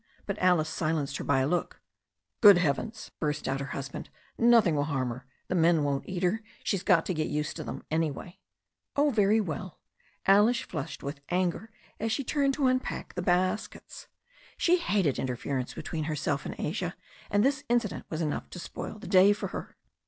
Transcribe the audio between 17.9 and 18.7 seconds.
was enough to